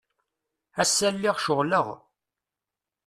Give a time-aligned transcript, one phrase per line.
[0.81, 1.87] Ass-a lliɣ ceɣleɣ.